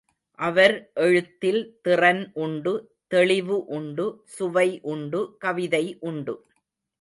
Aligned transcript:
அவர் 0.39 0.73
எழுத்தில் 1.01 1.59
திறன் 1.81 2.31
உண்டு 2.45 2.73
தெளிவு 3.07 3.57
உண்டு 3.77 4.07
சுவை 4.25 4.67
உண்டு 4.93 5.21
கவிதை 5.37 5.83
உண்டு. 5.99 6.35